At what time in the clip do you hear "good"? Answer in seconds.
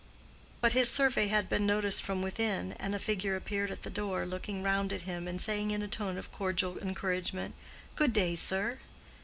7.95-8.11